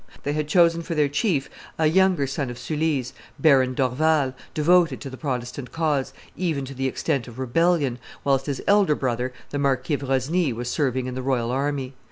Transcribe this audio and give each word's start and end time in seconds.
They 0.23 0.33
had 0.33 0.47
chosen 0.47 0.81
for 0.81 0.95
their 0.95 1.07
chief 1.07 1.47
a 1.77 1.85
younger 1.85 2.25
son 2.25 2.49
of 2.49 2.57
Sully's, 2.57 3.13
Baron 3.37 3.75
d'Orval, 3.75 4.33
devoted 4.55 4.99
to 5.01 5.11
the 5.11 5.15
Protestant 5.15 5.71
cause, 5.71 6.11
even 6.35 6.65
to 6.65 6.73
the 6.73 6.87
extent 6.87 7.27
of 7.27 7.37
rebellion, 7.37 7.99
whilst 8.23 8.47
his 8.47 8.63
elder 8.65 8.95
brother, 8.95 9.31
the 9.51 9.59
Marquis 9.59 9.93
of 9.93 10.01
Rosny, 10.01 10.53
was 10.53 10.71
serving 10.71 11.05
in 11.05 11.13
the 11.13 11.21
royal 11.21 11.51
army. 11.51 11.93